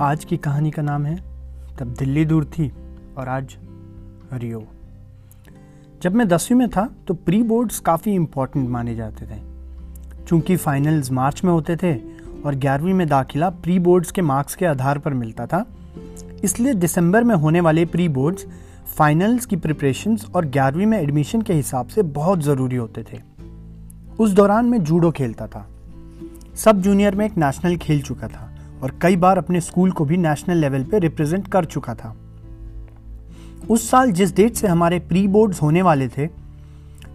[0.00, 1.16] आज की कहानी का नाम है,
[1.78, 2.70] तब दिल्ली दूर थी
[3.18, 3.56] और आज
[4.32, 4.62] रियो।
[6.02, 9.40] जब मैं दसवीं में था तो प्री बोर्ड्स काफ़ी इम्पोर्टेंट माने जाते थे।
[10.24, 11.94] चूँकि फाइनल्स मार्च में होते थे
[12.42, 15.64] और ग्यारहवीं में दाखिला प्री बोर्ड्स के मार्क्स के आधार पर मिलता था,
[16.44, 18.46] इसलिए दिसंबर में होने वाले प्री बोर्ड्स
[18.96, 23.20] फाइनल्स की प्रिपरेशंस और ग्यारहवीं में एडमिशन के हिसाब से बहुत ज़रूरी होते थे।
[24.18, 25.68] उस दौरान मैं जूडो खेलता था।
[26.56, 28.49] सब जूनियर में एक नेशनल खेल चुका था।
[28.82, 32.16] और कई बार अपने स्कूल को भी नेशनल लेवल पे रिप्रेजेंट कर चुका था।
[33.70, 36.26] उस साल जिस डेट से हमारे प्री बोर्ड्स होने वाले थे,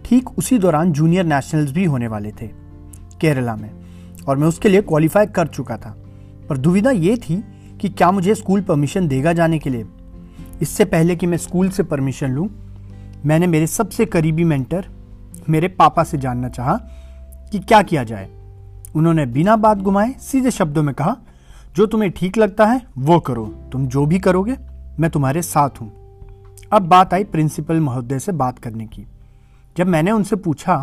[0.04, 2.46] ठीक उसी दौरान जूनियर नेशनल्स भी होने वाले थे,
[3.20, 3.70] केरला में,
[4.28, 5.96] और मैं उसके लिए क्वालिफाई कर चुका था।
[6.48, 7.42] पर दुविधा ये थी
[7.80, 9.86] कि क्या मुझे स्कूल परमिशन देगा जाने के लिए?
[10.62, 12.48] इससे पहले कि मैं स्कूल से परमिशन लूँ,
[13.26, 14.86] मैंने मेरे सबसे करीबी मेंटर,
[15.48, 16.74] मेरे पापा से जानना चाहा
[17.52, 18.28] कि क्या किया जाए।
[18.96, 21.16] उन्होंने बिना बात घुमाए सीधे शब्दों में कहा
[21.76, 24.56] जो तुम्हें ठीक लगता है, वो करो। तुम जो भी करोगे,
[25.00, 25.90] मैं तुम्हारे साथ हूँ।
[26.72, 29.04] अब बात आई प्रिंसिपल महोदय से बात करने की।
[29.76, 30.76] जब मैंने उनसे पूछा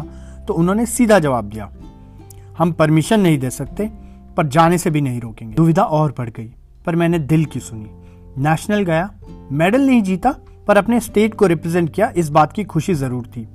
[0.48, 1.70] तो उन्होंने सीधा जवाब दिया,
[2.58, 3.90] हम परमिशन नहीं दे सकते,
[4.38, 6.52] पर जाने से भी नहीं रोकेंगे। दुविधा और बढ़ गई,
[6.86, 7.90] पर मैंने दिल की सुनी।
[8.40, 9.10] नेशनल गया,
[9.52, 10.36] मेडल नहीं जीता,
[10.68, 13.48] पर अपने स्टेट को रिप्रेजेंट किया, इस बात की खुशी ज़रूर थी।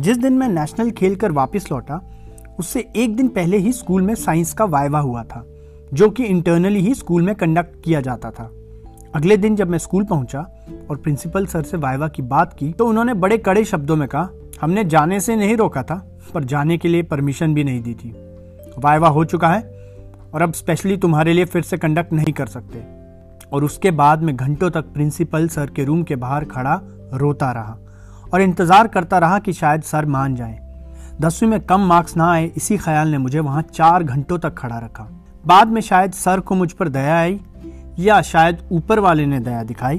[0.00, 2.00] जिस दिन मैं नेशनल खेलकर वापस लौटा,
[2.58, 5.44] उससे एक दिन पहले ही स्कूल में साइंस का वायवा हुआ था।
[5.94, 8.50] जो कि इंटरनली ही स्कूल में कंडक्ट किया जाता था।
[9.14, 10.40] अगले दिन जब मैं स्कूल पहुँचा
[10.90, 14.28] और प्रिंसिपल सर से वाइवा की बात की तो उन्होंने बड़े कड़े शब्दों में कहा,
[14.60, 15.94] हमने जाने से नहीं रोका था,
[16.34, 18.12] पर जाने के लिए परमिशन भी नहीं दी थी।
[18.78, 19.62] वाइवा हो चुका है,
[20.34, 22.84] और अब स्पेशली तुम्हारे लिए फिर से कंडक्ट नहीं कर सकते।
[23.52, 26.80] और उसके बाद मैं घंटों तक प्रिंसिपल सर के रूम के बाहर खड़ा,
[27.14, 27.78] रोता रहा
[28.32, 30.58] और इंतज़ार करता रहा कि शायद सर मान जाए।
[31.20, 34.78] दसवीं में कम मार्क्स ना आए, इसी ख्याल ने मुझे वहाँ चार घंटों तक खड़ा
[34.78, 35.08] रखा।
[35.46, 37.38] बाद में शायद सर को मुझ पर दया आई,
[37.98, 39.98] या शायद ऊपर वाले ने दया दिखाई,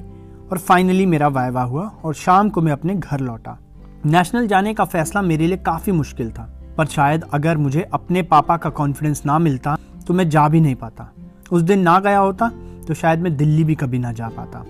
[0.52, 3.58] और फाइनली मेरा वायवा हुआ, और शाम को मैं अपने घर लौटा।
[4.06, 6.44] नेशनल जाने का फैसला मेरे लिए काफ़ी मुश्किल था,
[6.78, 10.76] पर शायद अगर मुझे अपने पापा का कॉन्फिडेंस ना मिलता तो मैं जा भी नहीं
[10.76, 11.12] पाता।
[11.52, 12.50] उस दिन ना गया होता
[12.88, 14.66] तो शायद मैं दिल्ली भी कभी ना जा पाता।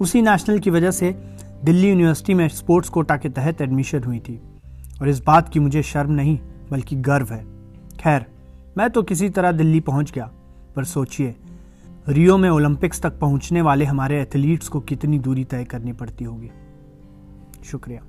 [0.00, 1.10] उसी नेशनल की वजह से
[1.64, 4.40] दिल्ली यूनिवर्सिटी में स्पोर्ट्स कोटा के तहत एडमिशन हुई थी,
[5.00, 6.38] और इस बात की मुझे शर्म नहीं,
[6.70, 7.44] बल्कि गर्व है।
[8.00, 8.26] खैर
[8.78, 10.30] मैं तो किसी तरह दिल्ली पहुँच गया,
[10.76, 11.36] पर सोचिए,
[12.08, 16.50] रियो में ओलंपिक्स तक पहुँचने वाले हमारे एथलीट्स को कितनी दूरी तय करनी पड़ती होगी।
[17.64, 18.00] शुक्रिया।